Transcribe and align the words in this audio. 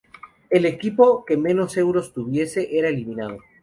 El 0.49 0.65
equipo 0.65 1.23
que 1.25 1.37
menos 1.37 1.77
euros 1.77 2.11
tuviese 2.11 2.75
era 2.75 2.89
eliminado. 2.89 3.37